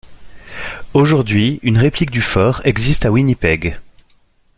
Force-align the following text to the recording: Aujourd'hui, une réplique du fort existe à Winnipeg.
Aujourd'hui, 0.95 1.59
une 1.61 1.77
réplique 1.77 2.09
du 2.09 2.21
fort 2.23 2.61
existe 2.63 3.05
à 3.05 3.11
Winnipeg. 3.11 3.77